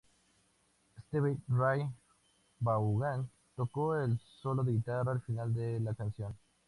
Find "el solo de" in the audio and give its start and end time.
3.97-4.71